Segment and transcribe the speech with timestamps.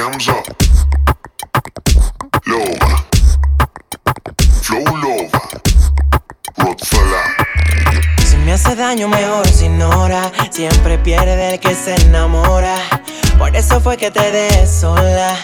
[0.00, 0.56] Cams up.
[2.46, 3.04] Lova.
[4.62, 5.28] Flow.
[8.24, 10.32] Si me hace daño, mejor sin hora.
[10.50, 12.76] Siempre pierde el que se enamora.
[13.36, 15.36] Por eso fue que te dejé sola.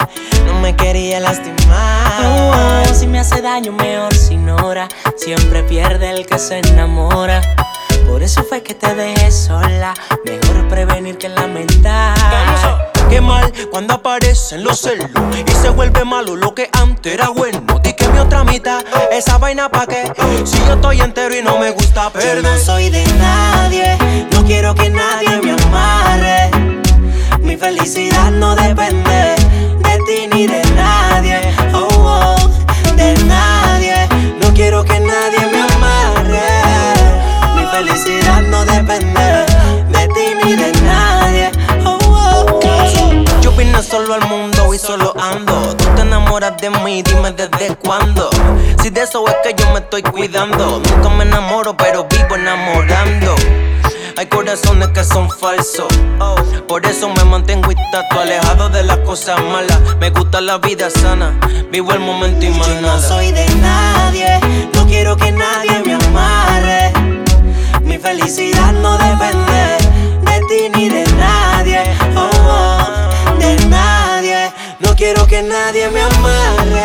[0.47, 2.25] No me quería lastimar.
[2.25, 2.53] Oh,
[2.89, 4.89] oh, si me hace daño, mejor sin hora.
[5.19, 7.43] Siempre pierde el que se enamora.
[8.09, 9.93] Por eso fue que te dejé sola.
[10.25, 12.96] Mejor prevenir que lamentar.
[13.71, 17.61] Cuando aparecen los celos y se vuelve malo lo que antes era bueno.
[17.83, 20.13] Di que mi otra mitad, esa vaina pa' qué.
[20.45, 22.43] Si yo estoy entero y no me gusta Yo perder.
[22.43, 23.99] no soy de nadie,
[24.33, 26.51] no quiero que nadie me amarre.
[27.41, 29.16] Mi felicidad no depende
[43.97, 45.75] solo al mundo y solo ando.
[45.75, 48.29] Tú te enamoras de mí, dime desde cuándo.
[48.83, 50.81] Si de eso es que yo me estoy cuidando.
[50.81, 53.35] Nunca me enamoro, pero vivo enamorando.
[54.19, 55.89] Hay corazones que son falsos.
[56.69, 59.81] Por eso me mantengo intacto, alejado de las cosas malas.
[59.99, 61.33] Me gusta la vida sana,
[61.71, 64.41] vivo el momento y más Yo no soy de nadie,
[64.75, 66.93] no quiero que nadie me amarre.
[67.83, 69.79] Mi felicidad no depende
[70.23, 71.56] de ti ni de nadie,
[75.07, 76.83] quiero que nadie me amarre.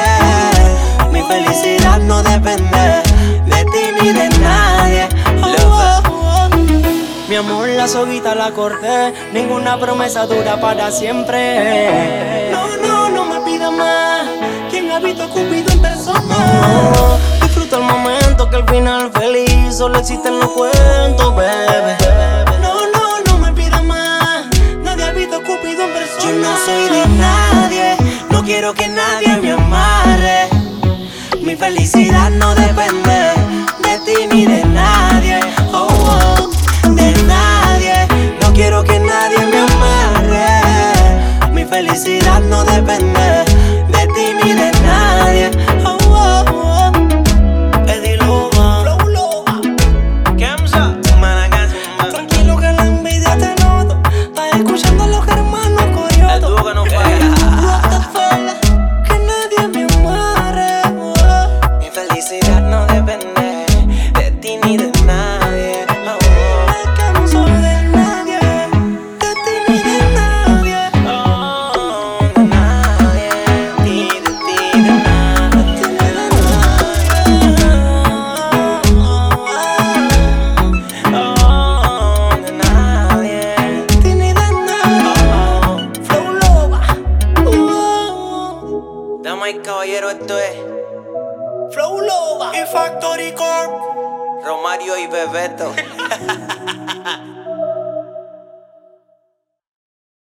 [1.11, 3.01] Mi felicidad no depende
[3.47, 5.09] de ti ni de nadie.
[5.43, 6.49] oh, oh.
[7.27, 9.11] Mi amor, la soguita la corté.
[9.33, 12.51] Ninguna promesa dura para siempre.
[12.51, 14.27] No, no, no me pida más.
[14.69, 16.21] ¿Quién ha visto a Cupido en persona?
[16.21, 21.70] No, disfruta el momento que al final feliz solo existen los cuentos, bebé.
[28.73, 30.49] Que nadie me amarre.
[31.41, 33.10] Mi felicidad no depende
[89.23, 90.55] Damas y caballeros, esto es
[91.73, 92.51] Flow Loba.
[92.57, 93.71] Y Factory Corp.
[94.43, 95.73] Romario y Bebeto.